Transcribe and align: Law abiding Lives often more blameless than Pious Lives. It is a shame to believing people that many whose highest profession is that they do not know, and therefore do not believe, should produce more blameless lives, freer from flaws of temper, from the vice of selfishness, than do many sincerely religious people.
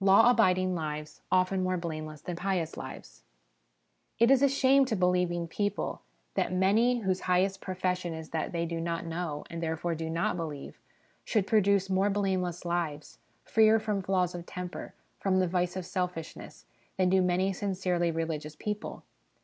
Law 0.00 0.28
abiding 0.28 0.74
Lives 0.74 1.22
often 1.30 1.62
more 1.62 1.76
blameless 1.76 2.20
than 2.20 2.34
Pious 2.34 2.76
Lives. 2.76 3.22
It 4.18 4.28
is 4.28 4.42
a 4.42 4.48
shame 4.48 4.84
to 4.86 4.96
believing 4.96 5.46
people 5.46 6.02
that 6.34 6.52
many 6.52 7.02
whose 7.02 7.20
highest 7.30 7.60
profession 7.60 8.12
is 8.12 8.30
that 8.30 8.50
they 8.50 8.66
do 8.66 8.80
not 8.80 9.06
know, 9.06 9.44
and 9.48 9.62
therefore 9.62 9.94
do 9.94 10.10
not 10.10 10.36
believe, 10.36 10.80
should 11.24 11.46
produce 11.46 11.88
more 11.88 12.10
blameless 12.10 12.64
lives, 12.64 13.18
freer 13.44 13.78
from 13.78 14.02
flaws 14.02 14.34
of 14.34 14.46
temper, 14.46 14.94
from 15.20 15.38
the 15.38 15.46
vice 15.46 15.76
of 15.76 15.86
selfishness, 15.86 16.66
than 16.96 17.08
do 17.08 17.22
many 17.22 17.52
sincerely 17.52 18.10
religious 18.10 18.56
people. 18.56 19.04